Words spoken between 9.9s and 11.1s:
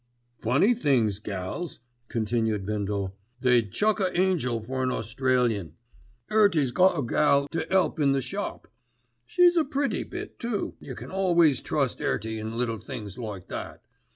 bit too, yer